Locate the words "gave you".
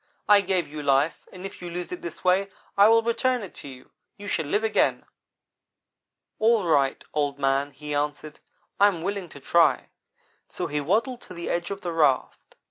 0.41-0.81